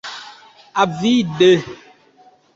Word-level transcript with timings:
Avide. 0.83 1.51